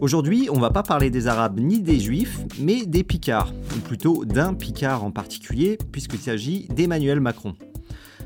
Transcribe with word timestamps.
Aujourd'hui, 0.00 0.48
on 0.50 0.58
va 0.58 0.70
pas 0.70 0.82
parler 0.82 1.10
des 1.10 1.26
Arabes 1.26 1.60
ni 1.60 1.82
des 1.82 2.00
Juifs, 2.00 2.40
mais 2.58 2.86
des 2.86 3.04
Picards, 3.04 3.52
ou 3.76 3.80
plutôt 3.80 4.24
d'un 4.24 4.54
Picard 4.54 5.04
en 5.04 5.10
particulier, 5.10 5.76
puisqu'il 5.92 6.20
s'agit 6.20 6.66
d'Emmanuel 6.68 7.20
Macron. 7.20 7.54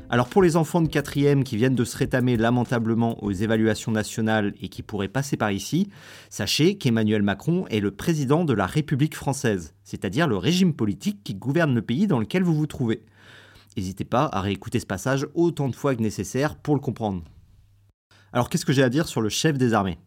Alors 0.09 0.29
pour 0.29 0.41
les 0.41 0.55
enfants 0.55 0.81
de 0.81 0.87
4 0.87 1.43
qui 1.43 1.57
viennent 1.57 1.75
de 1.75 1.83
se 1.83 1.97
rétamer 1.97 2.37
lamentablement 2.37 3.21
aux 3.21 3.31
évaluations 3.31 3.91
nationales 3.91 4.53
et 4.61 4.69
qui 4.69 4.83
pourraient 4.83 5.09
passer 5.09 5.35
par 5.35 5.51
ici, 5.51 5.89
sachez 6.29 6.77
qu'Emmanuel 6.77 7.23
Macron 7.23 7.65
est 7.67 7.81
le 7.81 7.91
président 7.91 8.45
de 8.45 8.53
la 8.53 8.67
République 8.67 9.15
française, 9.15 9.73
c'est-à-dire 9.83 10.27
le 10.27 10.37
régime 10.37 10.73
politique 10.73 11.25
qui 11.25 11.35
gouverne 11.35 11.75
le 11.75 11.81
pays 11.81 12.07
dans 12.07 12.19
lequel 12.19 12.43
vous 12.43 12.55
vous 12.55 12.67
trouvez. 12.67 13.03
N'hésitez 13.75 14.05
pas 14.05 14.29
à 14.31 14.39
réécouter 14.39 14.79
ce 14.79 14.85
passage 14.85 15.27
autant 15.33 15.67
de 15.67 15.75
fois 15.75 15.93
que 15.93 16.01
nécessaire 16.01 16.55
pour 16.55 16.75
le 16.75 16.79
comprendre. 16.79 17.21
Alors 18.31 18.47
qu'est-ce 18.47 18.65
que 18.65 18.71
j'ai 18.71 18.83
à 18.83 18.89
dire 18.89 19.09
sur 19.09 19.19
le 19.19 19.27
chef 19.27 19.57
des 19.57 19.73
armées? 19.73 19.97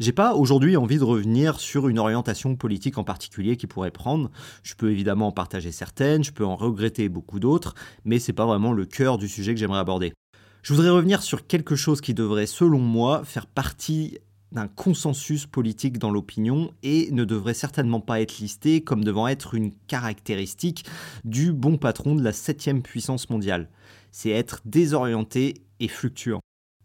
J'ai 0.00 0.12
pas 0.12 0.34
aujourd'hui 0.34 0.78
envie 0.78 0.96
de 0.96 1.04
revenir 1.04 1.60
sur 1.60 1.86
une 1.86 1.98
orientation 1.98 2.56
politique 2.56 2.96
en 2.96 3.04
particulier 3.04 3.58
qu'il 3.58 3.68
pourrait 3.68 3.90
prendre. 3.90 4.30
Je 4.62 4.74
peux 4.74 4.90
évidemment 4.90 5.28
en 5.28 5.32
partager 5.32 5.72
certaines, 5.72 6.24
je 6.24 6.32
peux 6.32 6.44
en 6.44 6.56
regretter 6.56 7.10
beaucoup 7.10 7.38
d'autres, 7.38 7.74
mais 8.06 8.18
c'est 8.18 8.32
pas 8.32 8.46
vraiment 8.46 8.72
le 8.72 8.86
cœur 8.86 9.18
du 9.18 9.28
sujet 9.28 9.52
que 9.52 9.60
j'aimerais 9.60 9.78
aborder. 9.78 10.14
Je 10.62 10.72
voudrais 10.72 10.88
revenir 10.88 11.22
sur 11.22 11.46
quelque 11.46 11.76
chose 11.76 12.00
qui 12.00 12.14
devrait, 12.14 12.46
selon 12.46 12.78
moi, 12.78 13.22
faire 13.24 13.46
partie 13.46 14.18
d'un 14.52 14.68
consensus 14.68 15.44
politique 15.44 15.98
dans 15.98 16.10
l'opinion 16.10 16.72
et 16.82 17.10
ne 17.12 17.24
devrait 17.24 17.54
certainement 17.54 18.00
pas 18.00 18.22
être 18.22 18.38
listé 18.38 18.80
comme 18.80 19.04
devant 19.04 19.28
être 19.28 19.54
une 19.54 19.72
caractéristique 19.86 20.86
du 21.24 21.52
bon 21.52 21.76
patron 21.76 22.14
de 22.14 22.24
la 22.24 22.32
septième 22.32 22.82
puissance 22.82 23.28
mondiale. 23.28 23.68
C'est 24.12 24.30
être 24.30 24.62
désorienté 24.64 25.62
et 25.78 25.88
fluctuant 25.88 26.40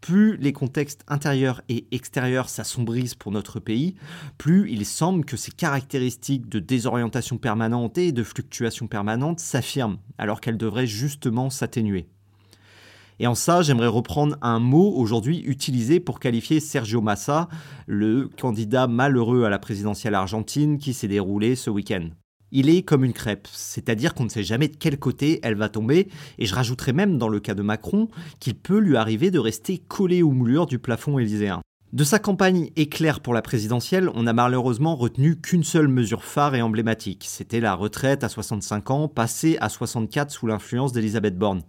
plus 0.06 0.36
les 0.36 0.52
contextes 0.52 1.02
intérieurs 1.08 1.62
et 1.68 1.84
extérieurs 1.90 2.48
s'assombrissent 2.48 3.16
pour 3.16 3.32
notre 3.32 3.58
pays, 3.58 3.96
plus 4.38 4.70
il 4.70 4.86
semble 4.86 5.24
que 5.24 5.36
ces 5.36 5.50
caractéristiques 5.50 6.48
de 6.48 6.60
désorientation 6.60 7.38
permanente 7.38 7.98
et 7.98 8.12
de 8.12 8.22
fluctuation 8.22 8.86
permanente 8.86 9.40
s'affirment, 9.40 9.98
alors 10.16 10.40
qu'elles 10.40 10.58
devraient 10.58 10.86
justement 10.86 11.50
s'atténuer. 11.50 12.06
Et 13.18 13.26
en 13.26 13.34
ça, 13.34 13.62
j'aimerais 13.62 13.88
reprendre 13.88 14.36
un 14.42 14.60
mot 14.60 14.92
aujourd'hui 14.94 15.40
utilisé 15.40 15.98
pour 15.98 16.20
qualifier 16.20 16.60
Sergio 16.60 17.00
Massa, 17.00 17.48
le 17.88 18.28
candidat 18.40 18.86
malheureux 18.86 19.42
à 19.42 19.50
la 19.50 19.58
présidentielle 19.58 20.14
argentine 20.14 20.78
qui 20.78 20.94
s'est 20.94 21.08
déroulé 21.08 21.56
ce 21.56 21.68
week-end. 21.68 22.10
Il 22.58 22.70
est 22.70 22.80
comme 22.80 23.04
une 23.04 23.12
crêpe, 23.12 23.48
c'est-à-dire 23.52 24.14
qu'on 24.14 24.24
ne 24.24 24.30
sait 24.30 24.42
jamais 24.42 24.68
de 24.68 24.76
quel 24.78 24.98
côté 24.98 25.40
elle 25.42 25.56
va 25.56 25.68
tomber, 25.68 26.08
et 26.38 26.46
je 26.46 26.54
rajouterai 26.54 26.94
même 26.94 27.18
dans 27.18 27.28
le 27.28 27.38
cas 27.38 27.52
de 27.52 27.60
Macron 27.60 28.08
qu'il 28.40 28.54
peut 28.54 28.78
lui 28.78 28.96
arriver 28.96 29.30
de 29.30 29.38
rester 29.38 29.76
collé 29.76 30.22
aux 30.22 30.30
moulures 30.30 30.64
du 30.64 30.78
plafond 30.78 31.18
élyséen. 31.18 31.60
De 31.92 32.02
sa 32.02 32.18
campagne 32.18 32.70
éclair 32.74 33.20
pour 33.20 33.34
la 33.34 33.42
présidentielle, 33.42 34.08
on 34.14 34.22
n'a 34.22 34.32
malheureusement 34.32 34.96
retenu 34.96 35.36
qu'une 35.36 35.64
seule 35.64 35.88
mesure 35.88 36.24
phare 36.24 36.54
et 36.54 36.62
emblématique, 36.62 37.26
c'était 37.28 37.60
la 37.60 37.74
retraite 37.74 38.24
à 38.24 38.30
65 38.30 38.90
ans, 38.90 39.08
passée 39.08 39.58
à 39.60 39.68
64 39.68 40.30
sous 40.30 40.46
l'influence 40.46 40.94
d'Elisabeth 40.94 41.36
Borne. 41.36 41.60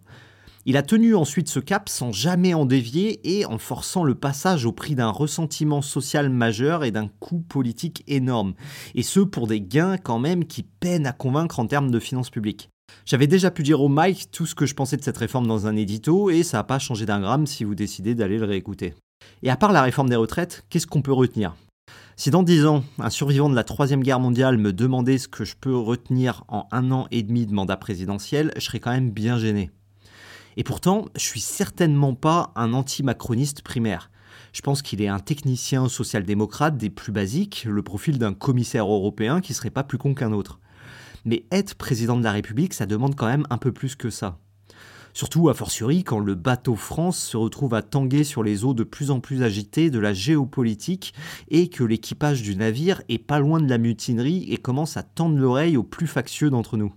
Il 0.70 0.76
a 0.76 0.84
tenu 0.84 1.16
ensuite 1.16 1.48
ce 1.48 1.62
cap 1.62 1.88
sans 1.88 2.12
jamais 2.12 2.54
en 2.54 2.66
dévier 2.66 3.22
et 3.24 3.46
en 3.46 3.58
forçant 3.58 4.04
le 4.04 4.16
passage 4.16 4.66
au 4.66 4.74
prix 4.74 4.96
d'un 4.96 5.12
ressentiment 5.12 5.82
social 5.82 6.30
majeur 6.30 6.84
et 6.84 6.92
d'un 6.92 7.08
coût 7.08 7.40
politique 7.40 8.04
énorme. 8.06 8.54
Et 8.94 9.02
ce 9.02 9.22
pour 9.22 9.48
des 9.48 9.62
gains 9.62 9.96
quand 9.98 10.20
même 10.20 10.44
qui 10.44 10.64
peinent 10.64 11.08
à 11.08 11.14
convaincre 11.14 11.62
en 11.62 11.68
termes 11.68 11.90
de 11.90 12.02
finances 12.02 12.30
publiques. 12.30 12.70
J'avais 13.06 13.28
déjà 13.28 13.50
pu 13.50 13.64
dire 13.64 13.80
au 13.80 13.88
Mike 13.88 14.30
tout 14.30 14.46
ce 14.46 14.56
que 14.56 14.66
je 14.66 14.76
pensais 14.76 14.98
de 14.98 15.04
cette 15.04 15.18
réforme 15.18 15.48
dans 15.48 15.68
un 15.68 15.78
édito 15.78 16.30
et 16.30 16.44
ça 16.44 16.58
n'a 16.58 16.66
pas 16.66 16.80
changé 16.80 17.06
d'un 17.06 17.22
gramme 17.22 17.48
si 17.48 17.64
vous 17.64 17.74
décidez 17.74 18.14
d'aller 18.14 18.38
le 18.38 18.44
réécouter. 18.46 18.94
Et 19.44 19.50
à 19.50 19.56
part 19.56 19.72
la 19.72 19.84
réforme 19.84 20.10
des 20.10 20.18
retraites, 20.18 20.66
qu'est-ce 20.70 20.86
qu'on 20.86 21.02
peut 21.02 21.14
retenir? 21.14 21.56
Si 22.18 22.30
dans 22.30 22.44
dix 22.44 22.66
ans, 22.66 22.84
un 23.00 23.10
survivant 23.10 23.50
de 23.50 23.56
la 23.56 23.64
Troisième 23.64 24.04
Guerre 24.04 24.20
mondiale 24.20 24.58
me 24.58 24.74
demandait 24.74 25.18
ce 25.18 25.30
que 25.30 25.46
je 25.46 25.56
peux 25.56 25.78
retenir 25.78 26.44
en 26.50 26.68
un 26.74 26.92
an 26.92 27.08
et 27.12 27.24
demi 27.24 27.46
de 27.46 27.54
mandat 27.54 27.78
présidentiel, 27.78 28.52
je 28.58 28.66
serais 28.66 28.82
quand 28.82 28.92
même 28.92 29.12
bien 29.12 29.40
gêné. 29.40 29.72
Et 30.58 30.64
pourtant, 30.64 31.06
je 31.16 31.22
suis 31.22 31.40
certainement 31.40 32.16
pas 32.16 32.52
un 32.56 32.74
anti-macroniste 32.74 33.62
primaire. 33.62 34.10
Je 34.54 34.62
pense 34.62 34.82
qu'il 34.82 35.04
est 35.04 35.08
un 35.08 35.20
technicien 35.20 35.88
social-démocrate 35.88 36.78
des 36.78 36.90
plus 36.90 37.12
basiques, 37.12 37.66
le 37.70 37.84
profil 37.84 38.18
d'un 38.18 38.34
commissaire 38.34 38.92
européen 38.92 39.40
qui 39.40 39.54
serait 39.54 39.70
pas 39.70 39.84
plus 39.84 40.00
con 40.00 40.16
qu'un 40.16 40.34
autre. 40.34 40.60
Mais 41.26 41.46
être 41.52 41.76
président 41.76 42.18
de 42.18 42.24
la 42.24 42.32
République, 42.32 42.74
ça 42.74 42.88
demande 42.88 43.16
quand 43.16 43.28
même 43.28 43.46
un 43.52 43.60
peu 43.60 43.72
plus 43.72 43.96
que 43.96 44.10
ça. 44.10 44.40
Surtout 45.14 45.50
a 45.50 45.54
fortiori 45.54 46.04
quand 46.04 46.20
le 46.20 46.34
bateau 46.34 46.76
France 46.76 47.20
se 47.20 47.38
retrouve 47.38 47.76
à 47.76 47.84
tanguer 47.84 48.24
sur 48.24 48.42
les 48.42 48.66
eaux 48.66 48.74
de 48.74 48.84
plus 48.84 49.12
en 49.12 49.20
plus 49.20 49.44
agitées 49.44 49.92
de 49.92 50.00
la 50.00 50.14
géopolitique 50.14 51.14
et 51.50 51.70
que 51.70 51.84
l'équipage 51.84 52.42
du 52.42 52.56
navire 52.56 53.04
est 53.10 53.18
pas 53.20 53.40
loin 53.40 53.60
de 53.60 53.70
la 53.70 53.78
mutinerie 53.78 54.46
et 54.50 54.58
commence 54.58 54.98
à 54.98 55.04
tendre 55.04 55.38
l'oreille 55.38 55.78
aux 55.78 55.84
plus 55.84 56.08
factieux 56.08 56.50
d'entre 56.50 56.78
nous. 56.78 56.94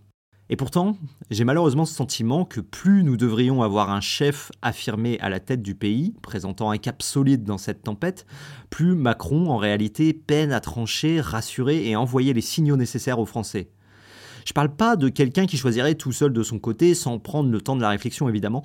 Et 0.53 0.56
pourtant, 0.56 0.97
j'ai 1.31 1.44
malheureusement 1.44 1.84
ce 1.84 1.94
sentiment 1.94 2.44
que 2.44 2.61
plus 2.61 3.05
nous 3.05 3.16
devrions 3.16 3.62
avoir 3.62 3.91
un 3.91 4.00
chef 4.00 4.50
affirmé 4.62 5.16
à 5.21 5.28
la 5.28 5.38
tête 5.38 5.62
du 5.62 5.77
pays, 5.77 6.12
présentant 6.22 6.72
un 6.72 6.77
cap 6.77 7.03
solide 7.03 7.44
dans 7.44 7.56
cette 7.56 7.84
tempête, 7.84 8.27
plus 8.69 8.97
Macron 8.97 9.49
en 9.49 9.59
réalité 9.59 10.12
peine 10.12 10.50
à 10.50 10.59
trancher, 10.59 11.21
rassurer 11.21 11.88
et 11.88 11.94
envoyer 11.94 12.33
les 12.33 12.41
signaux 12.41 12.77
nécessaires 12.77 13.21
aux 13.21 13.27
Français. 13.27 13.71
Je 14.44 14.53
parle 14.53 14.75
pas 14.75 14.97
de 14.97 15.09
quelqu'un 15.09 15.47
qui 15.47 15.56
choisirait 15.56 15.94
tout 15.94 16.11
seul 16.11 16.33
de 16.33 16.43
son 16.43 16.59
côté 16.59 16.94
sans 16.94 17.21
prendre 17.21 17.49
le 17.49 17.61
temps 17.61 17.77
de 17.77 17.82
la 17.82 17.91
réflexion 17.91 18.29
évidemment, 18.29 18.64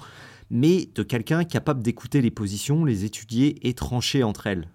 mais 0.49 0.89
de 0.95 1.03
quelqu'un 1.03 1.43
capable 1.43 1.83
d'écouter 1.83 2.23
les 2.23 2.31
positions, 2.31 2.83
les 2.83 3.05
étudier 3.05 3.67
et 3.67 3.75
trancher 3.75 4.23
entre 4.23 4.47
elles. 4.47 4.67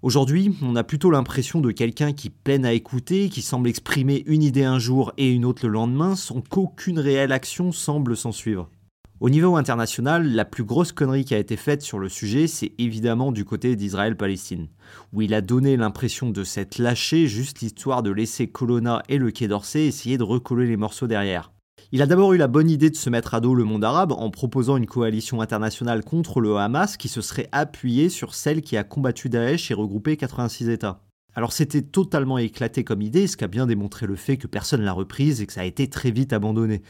Aujourd'hui, 0.00 0.54
on 0.62 0.76
a 0.76 0.84
plutôt 0.84 1.10
l'impression 1.10 1.60
de 1.60 1.72
quelqu'un 1.72 2.12
qui 2.12 2.30
peine 2.30 2.64
à 2.64 2.72
écouter, 2.72 3.28
qui 3.28 3.42
semble 3.42 3.68
exprimer 3.68 4.22
une 4.26 4.44
idée 4.44 4.62
un 4.62 4.78
jour 4.78 5.12
et 5.18 5.28
une 5.28 5.44
autre 5.44 5.66
le 5.66 5.72
lendemain, 5.72 6.14
sans 6.14 6.40
qu'aucune 6.40 7.00
réelle 7.00 7.32
action 7.32 7.72
semble 7.72 8.16
s'en 8.16 8.30
suivre. 8.30 8.70
Au 9.18 9.28
niveau 9.28 9.56
international, 9.56 10.32
la 10.32 10.44
plus 10.44 10.62
grosse 10.62 10.92
connerie 10.92 11.24
qui 11.24 11.34
a 11.34 11.38
été 11.38 11.56
faite 11.56 11.82
sur 11.82 11.98
le 11.98 12.08
sujet, 12.08 12.46
c'est 12.46 12.70
évidemment 12.78 13.32
du 13.32 13.44
côté 13.44 13.74
d'Israël-Palestine, 13.74 14.68
où 15.12 15.22
il 15.22 15.34
a 15.34 15.40
donné 15.40 15.76
l'impression 15.76 16.30
de 16.30 16.44
s'être 16.44 16.78
lâché 16.78 17.26
juste 17.26 17.58
l'histoire 17.58 18.04
de 18.04 18.12
laisser 18.12 18.46
Colonna 18.46 19.02
et 19.08 19.18
le 19.18 19.32
Quai 19.32 19.48
d'Orsay 19.48 19.86
essayer 19.86 20.16
de 20.16 20.22
recoller 20.22 20.68
les 20.68 20.76
morceaux 20.76 21.08
derrière. 21.08 21.50
Il 21.90 22.02
a 22.02 22.06
d'abord 22.06 22.34
eu 22.34 22.36
la 22.36 22.48
bonne 22.48 22.68
idée 22.68 22.90
de 22.90 22.96
se 22.96 23.08
mettre 23.08 23.32
à 23.32 23.40
dos 23.40 23.54
le 23.54 23.64
monde 23.64 23.82
arabe 23.82 24.12
en 24.12 24.30
proposant 24.30 24.76
une 24.76 24.84
coalition 24.84 25.40
internationale 25.40 26.04
contre 26.04 26.42
le 26.42 26.54
Hamas 26.58 26.98
qui 26.98 27.08
se 27.08 27.22
serait 27.22 27.48
appuyée 27.50 28.10
sur 28.10 28.34
celle 28.34 28.60
qui 28.60 28.76
a 28.76 28.84
combattu 28.84 29.30
Daesh 29.30 29.70
et 29.70 29.74
regroupé 29.74 30.18
86 30.18 30.68
États. 30.68 31.00
Alors 31.34 31.50
c'était 31.50 31.80
totalement 31.80 32.36
éclaté 32.36 32.84
comme 32.84 33.00
idée, 33.00 33.26
ce 33.26 33.38
qui 33.38 33.44
a 33.44 33.48
bien 33.48 33.66
démontré 33.66 34.06
le 34.06 34.16
fait 34.16 34.36
que 34.36 34.46
personne 34.46 34.82
l'a 34.82 34.92
reprise 34.92 35.40
et 35.40 35.46
que 35.46 35.52
ça 35.54 35.62
a 35.62 35.64
été 35.64 35.88
très 35.88 36.10
vite 36.10 36.34
abandonné. 36.34 36.82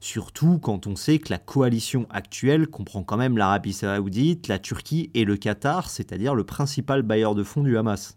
Surtout 0.00 0.58
quand 0.58 0.86
on 0.86 0.96
sait 0.96 1.18
que 1.18 1.30
la 1.30 1.38
coalition 1.38 2.06
actuelle 2.08 2.66
comprend 2.66 3.02
quand 3.02 3.18
même 3.18 3.36
l'Arabie 3.36 3.74
saoudite, 3.74 4.48
la 4.48 4.58
Turquie 4.58 5.10
et 5.12 5.26
le 5.26 5.36
Qatar, 5.36 5.90
c'est-à-dire 5.90 6.34
le 6.34 6.44
principal 6.44 7.02
bailleur 7.02 7.34
de 7.34 7.42
fonds 7.42 7.62
du 7.62 7.76
Hamas. 7.76 8.16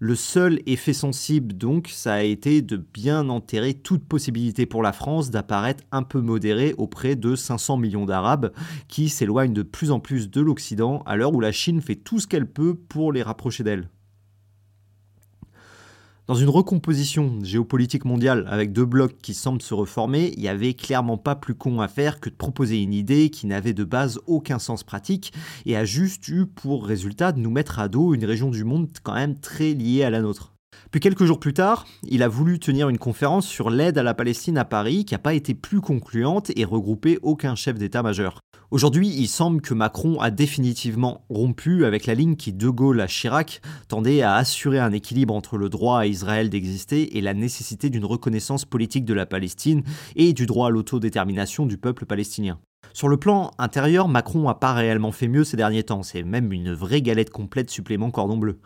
Le 0.00 0.16
seul 0.16 0.60
effet 0.66 0.92
sensible, 0.92 1.52
donc, 1.54 1.88
ça 1.88 2.14
a 2.14 2.22
été 2.22 2.62
de 2.62 2.76
bien 2.76 3.28
enterrer 3.28 3.74
toute 3.74 4.04
possibilité 4.04 4.66
pour 4.66 4.82
la 4.82 4.92
France 4.92 5.30
d'apparaître 5.30 5.84
un 5.92 6.02
peu 6.02 6.20
modérée 6.20 6.74
auprès 6.78 7.14
de 7.14 7.36
500 7.36 7.76
millions 7.76 8.04
d'Arabes 8.04 8.52
qui 8.88 9.08
s'éloignent 9.08 9.54
de 9.54 9.62
plus 9.62 9.92
en 9.92 10.00
plus 10.00 10.30
de 10.30 10.40
l'Occident 10.40 11.02
à 11.06 11.16
l'heure 11.16 11.32
où 11.32 11.40
la 11.40 11.52
Chine 11.52 11.80
fait 11.80 11.94
tout 11.94 12.18
ce 12.18 12.26
qu'elle 12.26 12.50
peut 12.50 12.74
pour 12.74 13.12
les 13.12 13.22
rapprocher 13.22 13.62
d'elle. 13.62 13.88
Dans 16.26 16.34
une 16.34 16.48
recomposition 16.48 17.44
géopolitique 17.44 18.06
mondiale 18.06 18.46
avec 18.48 18.72
deux 18.72 18.86
blocs 18.86 19.18
qui 19.20 19.34
semblent 19.34 19.60
se 19.60 19.74
reformer, 19.74 20.32
il 20.34 20.40
n'y 20.40 20.48
avait 20.48 20.72
clairement 20.72 21.18
pas 21.18 21.36
plus 21.36 21.54
con 21.54 21.82
à 21.82 21.88
faire 21.88 22.18
que 22.18 22.30
de 22.30 22.34
proposer 22.34 22.80
une 22.80 22.94
idée 22.94 23.28
qui 23.28 23.46
n'avait 23.46 23.74
de 23.74 23.84
base 23.84 24.18
aucun 24.26 24.58
sens 24.58 24.84
pratique 24.84 25.34
et 25.66 25.76
a 25.76 25.84
juste 25.84 26.26
eu 26.28 26.46
pour 26.46 26.86
résultat 26.86 27.32
de 27.32 27.40
nous 27.40 27.50
mettre 27.50 27.78
à 27.78 27.88
dos 27.88 28.14
une 28.14 28.24
région 28.24 28.50
du 28.50 28.64
monde 28.64 28.88
quand 29.02 29.12
même 29.12 29.38
très 29.38 29.74
liée 29.74 30.02
à 30.02 30.08
la 30.08 30.22
nôtre. 30.22 30.53
Puis 30.94 31.00
quelques 31.00 31.24
jours 31.24 31.40
plus 31.40 31.54
tard, 31.54 31.88
il 32.04 32.22
a 32.22 32.28
voulu 32.28 32.60
tenir 32.60 32.88
une 32.88 32.98
conférence 32.98 33.48
sur 33.48 33.68
l'aide 33.68 33.98
à 33.98 34.04
la 34.04 34.14
Palestine 34.14 34.56
à 34.56 34.64
Paris 34.64 35.04
qui 35.04 35.12
n'a 35.12 35.18
pas 35.18 35.34
été 35.34 35.52
plus 35.52 35.80
concluante 35.80 36.52
et 36.54 36.64
regroupé 36.64 37.18
aucun 37.22 37.56
chef 37.56 37.76
d'État-major. 37.76 38.38
Aujourd'hui, 38.70 39.08
il 39.08 39.26
semble 39.26 39.60
que 39.60 39.74
Macron 39.74 40.20
a 40.20 40.30
définitivement 40.30 41.24
rompu 41.28 41.84
avec 41.84 42.06
la 42.06 42.14
ligne 42.14 42.36
qui 42.36 42.52
De 42.52 42.68
Gaulle 42.68 43.00
à 43.00 43.08
Chirac 43.08 43.60
tendait 43.88 44.22
à 44.22 44.36
assurer 44.36 44.78
un 44.78 44.92
équilibre 44.92 45.34
entre 45.34 45.58
le 45.58 45.68
droit 45.68 45.98
à 45.98 46.06
Israël 46.06 46.48
d'exister 46.48 47.18
et 47.18 47.20
la 47.20 47.34
nécessité 47.34 47.90
d'une 47.90 48.04
reconnaissance 48.04 48.64
politique 48.64 49.04
de 49.04 49.14
la 49.14 49.26
Palestine 49.26 49.82
et 50.14 50.32
du 50.32 50.46
droit 50.46 50.68
à 50.68 50.70
l'autodétermination 50.70 51.66
du 51.66 51.76
peuple 51.76 52.06
palestinien. 52.06 52.60
Sur 52.92 53.08
le 53.08 53.16
plan 53.16 53.50
intérieur, 53.58 54.06
Macron 54.06 54.46
n'a 54.46 54.54
pas 54.54 54.72
réellement 54.72 55.10
fait 55.10 55.26
mieux 55.26 55.42
ces 55.42 55.56
derniers 55.56 55.82
temps, 55.82 56.04
c'est 56.04 56.22
même 56.22 56.52
une 56.52 56.72
vraie 56.72 57.02
galette 57.02 57.30
complète 57.30 57.68
supplément 57.68 58.12
cordon 58.12 58.36
bleu. 58.36 58.60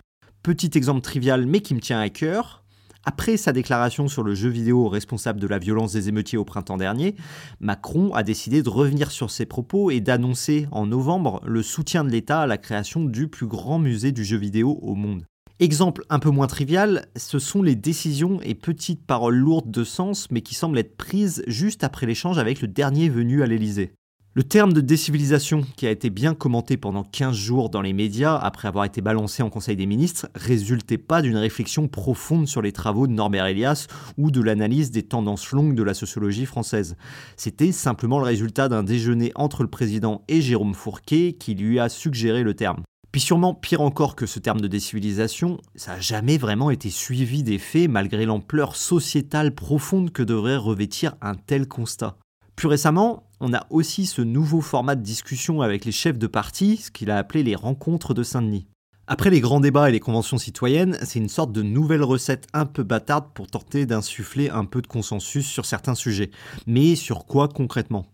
Petit 0.49 0.71
exemple 0.79 1.03
trivial 1.03 1.45
mais 1.45 1.61
qui 1.61 1.75
me 1.75 1.81
tient 1.81 2.01
à 2.01 2.09
cœur. 2.09 2.65
Après 3.05 3.37
sa 3.37 3.53
déclaration 3.53 4.09
sur 4.09 4.23
le 4.23 4.35
jeu 4.35 4.49
vidéo 4.49 4.89
responsable 4.89 5.41
de 5.41 5.47
la 5.47 5.59
violence 5.59 5.93
des 5.93 6.09
émeutiers 6.09 6.39
au 6.39 6.47
printemps 6.47 6.79
dernier, 6.79 7.17
Macron 7.61 8.15
a 8.15 8.23
décidé 8.23 8.63
de 8.63 8.71
revenir 8.71 9.11
sur 9.11 9.31
ses 9.31 9.45
propos 9.45 9.91
et 9.91 10.01
d'annoncer 10.01 10.67
en 10.71 10.87
novembre 10.87 11.43
le 11.45 11.63
soutien 11.63 12.03
de 12.03 12.09
l'État 12.09 12.41
à 12.41 12.47
la 12.47 12.57
création 12.57 13.05
du 13.05 13.29
plus 13.29 13.47
grand 13.47 13.79
musée 13.79 14.11
du 14.11 14.25
jeu 14.25 14.39
vidéo 14.39 14.79
au 14.81 14.95
monde. 14.95 15.27
Exemple 15.61 16.03
un 16.09 16.19
peu 16.19 16.31
moins 16.31 16.47
trivial, 16.47 17.09
ce 17.15 17.39
sont 17.39 17.63
les 17.63 17.75
décisions 17.75 18.41
et 18.41 18.55
petites 18.55 19.05
paroles 19.05 19.37
lourdes 19.37 19.71
de 19.71 19.85
sens 19.85 20.31
mais 20.31 20.41
qui 20.41 20.55
semblent 20.55 20.79
être 20.79 20.97
prises 20.97 21.43
juste 21.47 21.85
après 21.85 22.07
l'échange 22.07 22.39
avec 22.39 22.63
le 22.63 22.69
dernier 22.69 23.11
venu 23.11 23.43
à 23.43 23.47
l'Élysée. 23.47 23.93
Le 24.39 24.45
terme 24.45 24.73
de 24.73 24.81
décivilisation, 24.81 25.65
qui 25.77 25.85
a 25.85 25.91
été 25.91 26.11
bien 26.11 26.33
commenté 26.33 26.77
pendant 26.77 27.03
15 27.03 27.35
jours 27.35 27.71
dans 27.71 27.81
les 27.83 27.93
médias 27.93 28.37
après 28.37 28.69
avoir 28.69 28.85
été 28.85 29.01
balancé 29.01 29.43
en 29.43 29.51
Conseil 29.51 29.75
des 29.75 29.85
ministres, 29.85 30.29
résultait 30.37 30.97
pas 30.97 31.23
d'une 31.23 31.37
réflexion 31.37 31.89
profonde 31.89 32.47
sur 32.47 32.63
les 32.63 32.71
travaux 32.71 33.09
de 33.09 33.13
Norbert 33.13 33.47
Elias 33.47 33.89
ou 34.17 34.31
de 34.31 34.41
l'analyse 34.41 34.93
des 34.93 35.03
tendances 35.03 35.51
longues 35.51 35.75
de 35.75 35.83
la 35.83 35.93
sociologie 35.93 36.47
française. 36.47 36.97
C'était 37.37 37.73
simplement 37.73 38.21
le 38.21 38.27
résultat 38.27 38.69
d'un 38.69 38.85
déjeuner 38.85 39.33
entre 39.35 39.65
le 39.65 39.69
président 39.69 40.23
et 40.29 40.41
Jérôme 40.41 40.75
Fourquet 40.75 41.33
qui 41.33 41.57
lui 41.57 41.81
a 41.81 41.89
suggéré 41.89 42.45
le 42.45 42.55
terme. 42.55 42.85
Puis 43.11 43.21
sûrement 43.21 43.55
pire 43.55 43.81
encore 43.81 44.15
que 44.15 44.27
ce 44.27 44.39
terme 44.39 44.61
de 44.61 44.69
décivilisation, 44.69 45.59
ça 45.75 45.95
n'a 45.95 46.01
jamais 46.01 46.39
vraiment 46.39 46.71
été 46.71 46.91
suivi 46.91 47.43
des 47.43 47.59
faits 47.59 47.91
malgré 47.91 48.25
l'ampleur 48.25 48.77
sociétale 48.77 49.53
profonde 49.53 50.13
que 50.13 50.23
devrait 50.23 50.59
revêtir 50.59 51.17
un 51.23 51.35
tel 51.35 51.67
constat. 51.67 52.19
Plus 52.55 52.69
récemment, 52.69 53.28
on 53.41 53.55
a 53.55 53.67
aussi 53.71 54.07
ce 54.07 54.23
nouveau 54.23 54.61
format 54.61 54.97
de 54.97 55.03
discussion 55.03 55.63
avec 55.63 55.85
les 55.85 55.93
chefs 55.93 56.19
de 56.19 56.27
parti, 56.27 56.79
ce 56.79 56.91
qu'il 56.91 57.11
a 57.11 57.19
appelé 57.19 57.43
les 57.43 57.55
rencontres 57.55 58.15
de 58.15 58.23
Saint-Denis. 58.23 58.67
Après 59.07 59.31
les 59.31 59.41
grands 59.41 59.61
débats 59.61 59.89
et 59.89 59.93
les 59.93 60.01
conventions 60.01 60.37
citoyennes, 60.37 60.99
c'est 61.03 61.19
une 61.19 61.31
sorte 61.31 61.53
de 61.53 61.63
nouvelle 61.63 62.03
recette 62.03 62.47
un 62.53 62.67
peu 62.67 62.83
bâtarde 62.83 63.33
pour 63.33 63.47
tenter 63.47 63.87
d'insuffler 63.87 64.51
un 64.51 64.67
peu 64.67 64.83
de 64.83 64.87
consensus 64.87 65.47
sur 65.47 65.65
certains 65.65 65.95
sujets. 65.95 66.31
Mais 66.67 66.95
sur 66.95 67.25
quoi 67.25 67.49
concrètement? 67.49 68.07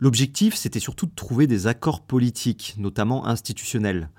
L'objectif, 0.00 0.56
c'était 0.56 0.80
surtout 0.80 1.06
de 1.06 1.14
trouver 1.14 1.46
des 1.46 1.66
accords 1.66 2.02
politiques, 2.02 2.74
notamment 2.76 3.26
institutionnels. 3.26 4.10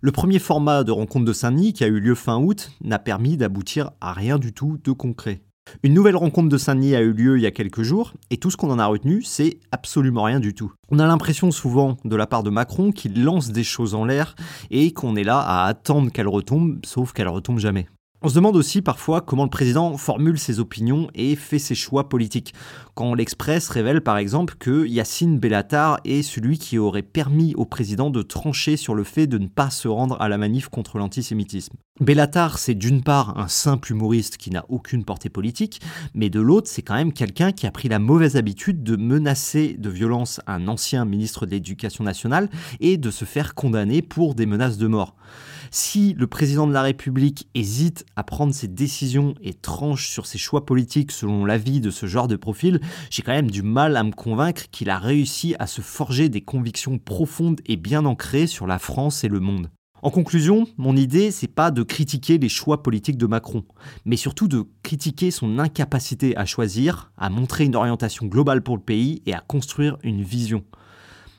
Le 0.00 0.12
premier 0.12 0.38
format 0.38 0.82
de 0.82 0.92
rencontre 0.92 1.26
de 1.26 1.32
Saint-Denis, 1.34 1.74
qui 1.74 1.84
a 1.84 1.88
eu 1.88 2.00
lieu 2.00 2.14
fin 2.14 2.38
août, 2.38 2.70
n'a 2.80 2.98
permis 2.98 3.36
d'aboutir 3.36 3.90
à 4.00 4.14
rien 4.14 4.38
du 4.38 4.54
tout 4.54 4.78
de 4.82 4.92
concret. 4.92 5.42
Une 5.84 5.92
nouvelle 5.92 6.16
rencontre 6.16 6.48
de 6.48 6.56
Saint-Denis 6.56 6.94
a 6.94 7.02
eu 7.02 7.12
lieu 7.12 7.36
il 7.36 7.42
y 7.42 7.46
a 7.46 7.50
quelques 7.50 7.82
jours, 7.82 8.14
et 8.30 8.38
tout 8.38 8.50
ce 8.50 8.56
qu'on 8.56 8.70
en 8.70 8.78
a 8.78 8.86
retenu, 8.86 9.22
c'est 9.22 9.58
absolument 9.70 10.22
rien 10.22 10.40
du 10.40 10.54
tout. 10.54 10.72
On 10.90 10.98
a 10.98 11.06
l'impression 11.06 11.50
souvent 11.50 11.98
de 12.06 12.16
la 12.16 12.26
part 12.26 12.42
de 12.42 12.48
Macron 12.48 12.90
qu'il 12.90 13.22
lance 13.22 13.50
des 13.50 13.64
choses 13.64 13.94
en 13.94 14.06
l'air 14.06 14.34
et 14.70 14.92
qu'on 14.92 15.14
est 15.14 15.24
là 15.24 15.40
à 15.40 15.66
attendre 15.66 16.10
qu'elles 16.10 16.26
retombent, 16.26 16.78
sauf 16.86 17.12
qu'elles 17.12 17.28
retombent 17.28 17.58
jamais. 17.58 17.86
On 18.22 18.30
se 18.30 18.34
demande 18.36 18.56
aussi 18.56 18.80
parfois 18.80 19.20
comment 19.20 19.44
le 19.44 19.50
président 19.50 19.98
formule 19.98 20.38
ses 20.38 20.58
opinions 20.58 21.08
et 21.14 21.36
fait 21.36 21.58
ses 21.58 21.74
choix 21.74 22.08
politiques. 22.08 22.54
Quand 22.94 23.12
l'Express 23.12 23.68
révèle 23.68 24.00
par 24.00 24.16
exemple 24.16 24.54
que 24.58 24.86
Yacine 24.86 25.38
Bellatar 25.38 26.00
est 26.06 26.22
celui 26.22 26.56
qui 26.56 26.78
aurait 26.78 27.02
permis 27.02 27.54
au 27.56 27.66
président 27.66 28.08
de 28.08 28.22
trancher 28.22 28.78
sur 28.78 28.94
le 28.94 29.04
fait 29.04 29.26
de 29.26 29.36
ne 29.36 29.48
pas 29.48 29.68
se 29.68 29.88
rendre 29.88 30.16
à 30.22 30.30
la 30.30 30.38
manif 30.38 30.70
contre 30.70 30.96
l'antisémitisme. 30.96 31.76
Bellatar, 32.00 32.58
c'est 32.58 32.74
d'une 32.74 33.04
part 33.04 33.38
un 33.38 33.46
simple 33.46 33.92
humoriste 33.92 34.36
qui 34.36 34.50
n'a 34.50 34.64
aucune 34.68 35.04
portée 35.04 35.28
politique, 35.28 35.80
mais 36.12 36.28
de 36.28 36.40
l'autre, 36.40 36.68
c'est 36.68 36.82
quand 36.82 36.96
même 36.96 37.12
quelqu'un 37.12 37.52
qui 37.52 37.68
a 37.68 37.70
pris 37.70 37.88
la 37.88 38.00
mauvaise 38.00 38.34
habitude 38.34 38.82
de 38.82 38.96
menacer 38.96 39.76
de 39.78 39.90
violence 39.90 40.40
un 40.48 40.66
ancien 40.66 41.04
ministre 41.04 41.46
de 41.46 41.52
l'Éducation 41.52 42.02
nationale 42.02 42.50
et 42.80 42.96
de 42.96 43.12
se 43.12 43.24
faire 43.24 43.54
condamner 43.54 44.02
pour 44.02 44.34
des 44.34 44.44
menaces 44.44 44.76
de 44.76 44.88
mort. 44.88 45.14
Si 45.70 46.14
le 46.14 46.26
président 46.26 46.66
de 46.66 46.72
la 46.72 46.82
République 46.82 47.48
hésite 47.54 48.04
à 48.16 48.24
prendre 48.24 48.52
ses 48.52 48.66
décisions 48.66 49.36
et 49.40 49.54
tranche 49.54 50.08
sur 50.08 50.26
ses 50.26 50.38
choix 50.38 50.66
politiques 50.66 51.12
selon 51.12 51.44
l'avis 51.44 51.80
de 51.80 51.90
ce 51.90 52.06
genre 52.06 52.26
de 52.26 52.34
profil, 52.34 52.80
j'ai 53.08 53.22
quand 53.22 53.30
même 53.30 53.52
du 53.52 53.62
mal 53.62 53.96
à 53.96 54.02
me 54.02 54.10
convaincre 54.10 54.64
qu'il 54.72 54.90
a 54.90 54.98
réussi 54.98 55.54
à 55.60 55.68
se 55.68 55.80
forger 55.80 56.28
des 56.28 56.40
convictions 56.40 56.98
profondes 56.98 57.60
et 57.66 57.76
bien 57.76 58.04
ancrées 58.04 58.48
sur 58.48 58.66
la 58.66 58.80
France 58.80 59.22
et 59.22 59.28
le 59.28 59.38
monde. 59.38 59.70
En 60.04 60.10
conclusion, 60.10 60.66
mon 60.76 60.98
idée, 60.98 61.30
c'est 61.30 61.48
pas 61.48 61.70
de 61.70 61.82
critiquer 61.82 62.36
les 62.36 62.50
choix 62.50 62.82
politiques 62.82 63.16
de 63.16 63.26
Macron, 63.26 63.64
mais 64.04 64.18
surtout 64.18 64.48
de 64.48 64.66
critiquer 64.82 65.30
son 65.30 65.58
incapacité 65.58 66.36
à 66.36 66.44
choisir, 66.44 67.10
à 67.16 67.30
montrer 67.30 67.64
une 67.64 67.74
orientation 67.74 68.26
globale 68.26 68.60
pour 68.60 68.76
le 68.76 68.82
pays 68.82 69.22
et 69.24 69.32
à 69.32 69.40
construire 69.40 69.96
une 70.02 70.22
vision. 70.22 70.62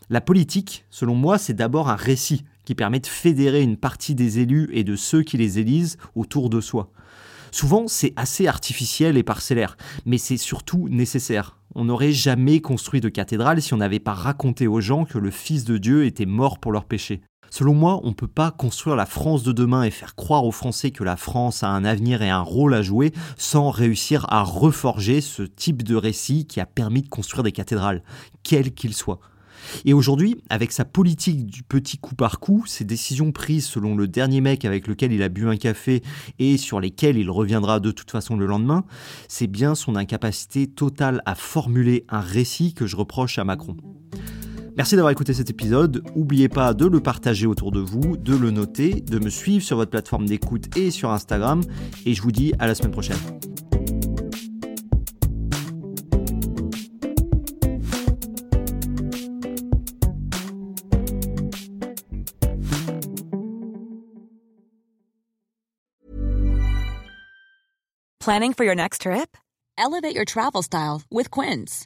La 0.09 0.19
politique, 0.19 0.83
selon 0.89 1.13
moi, 1.13 1.37
c'est 1.37 1.53
d'abord 1.53 1.89
un 1.89 1.95
récit, 1.95 2.43
qui 2.65 2.73
permet 2.73 2.99
de 2.99 3.05
fédérer 3.05 3.61
une 3.61 3.77
partie 3.77 4.15
des 4.15 4.39
élus 4.39 4.67
et 4.73 4.83
de 4.83 4.95
ceux 4.95 5.21
qui 5.21 5.37
les 5.37 5.59
élisent 5.59 5.99
autour 6.15 6.49
de 6.49 6.59
soi. 6.59 6.89
Souvent, 7.51 7.87
c'est 7.87 8.13
assez 8.15 8.47
artificiel 8.47 9.15
et 9.15 9.23
parcellaire, 9.23 9.77
mais 10.07 10.17
c'est 10.17 10.37
surtout 10.37 10.89
nécessaire. 10.89 11.59
On 11.75 11.85
n'aurait 11.85 12.13
jamais 12.13 12.61
construit 12.61 12.99
de 12.99 13.09
cathédrale 13.09 13.61
si 13.61 13.75
on 13.75 13.77
n'avait 13.77 13.99
pas 13.99 14.13
raconté 14.13 14.65
aux 14.65 14.81
gens 14.81 15.05
que 15.05 15.19
le 15.19 15.29
Fils 15.29 15.65
de 15.65 15.77
Dieu 15.77 16.05
était 16.05 16.25
mort 16.25 16.57
pour 16.57 16.71
leurs 16.71 16.85
péchés. 16.85 17.21
Selon 17.57 17.73
moi, 17.73 18.01
on 18.03 18.09
ne 18.09 18.13
peut 18.13 18.27
pas 18.27 18.51
construire 18.51 18.97
la 18.97 19.05
France 19.05 19.43
de 19.43 19.53
demain 19.53 19.83
et 19.83 19.89
faire 19.89 20.15
croire 20.15 20.43
aux 20.43 20.51
Français 20.51 20.91
que 20.91 21.05
la 21.05 21.15
France 21.15 21.63
a 21.63 21.69
un 21.69 21.85
avenir 21.85 22.21
et 22.21 22.29
un 22.29 22.41
rôle 22.41 22.73
à 22.73 22.81
jouer 22.81 23.13
sans 23.37 23.69
réussir 23.69 24.25
à 24.27 24.43
reforger 24.43 25.21
ce 25.21 25.43
type 25.43 25.81
de 25.81 25.95
récit 25.95 26.47
qui 26.47 26.59
a 26.59 26.65
permis 26.65 27.01
de 27.01 27.07
construire 27.07 27.43
des 27.43 27.53
cathédrales, 27.53 28.03
quels 28.43 28.73
qu'ils 28.73 28.93
soient. 28.93 29.21
Et 29.85 29.93
aujourd'hui, 29.93 30.43
avec 30.49 30.73
sa 30.73 30.83
politique 30.83 31.45
du 31.45 31.63
petit 31.63 31.97
coup 31.97 32.13
par 32.13 32.41
coup, 32.41 32.65
ses 32.67 32.83
décisions 32.83 33.31
prises 33.31 33.67
selon 33.67 33.95
le 33.95 34.09
dernier 34.09 34.41
mec 34.41 34.65
avec 34.65 34.85
lequel 34.85 35.13
il 35.13 35.23
a 35.23 35.29
bu 35.29 35.47
un 35.47 35.55
café 35.55 36.03
et 36.39 36.57
sur 36.57 36.81
lesquelles 36.81 37.15
il 37.15 37.31
reviendra 37.31 37.79
de 37.79 37.91
toute 37.91 38.11
façon 38.11 38.35
le 38.35 38.47
lendemain, 38.47 38.83
c'est 39.29 39.47
bien 39.47 39.75
son 39.75 39.95
incapacité 39.95 40.67
totale 40.67 41.21
à 41.25 41.35
formuler 41.35 42.03
un 42.09 42.19
récit 42.19 42.73
que 42.73 42.85
je 42.85 42.97
reproche 42.97 43.39
à 43.39 43.45
Macron. 43.45 43.77
Merci 44.77 44.95
d'avoir 44.95 45.11
écouté 45.11 45.33
cet 45.33 45.49
épisode. 45.49 46.03
N'oubliez 46.15 46.49
pas 46.49 46.73
de 46.73 46.85
le 46.85 46.99
partager 46.99 47.47
autour 47.47 47.71
de 47.71 47.79
vous, 47.79 48.17
de 48.17 48.35
le 48.35 48.51
noter, 48.51 49.01
de 49.01 49.19
me 49.19 49.29
suivre 49.29 49.63
sur 49.63 49.77
votre 49.77 49.91
plateforme 49.91 50.25
d'écoute 50.25 50.75
et 50.77 50.91
sur 50.91 51.11
Instagram. 51.11 51.61
Et 52.05 52.13
je 52.13 52.21
vous 52.21 52.31
dis 52.31 52.53
à 52.59 52.67
la 52.67 52.75
semaine 52.75 52.91
prochaine. 52.91 53.17
Planning 68.19 68.53
for 68.53 68.65
your 68.65 68.75
next 68.75 69.01
trip? 69.01 69.37
Elevate 69.77 70.15
your 70.15 70.25
travel 70.25 70.63
style 70.63 71.03
with 71.11 71.29
Quince. 71.29 71.85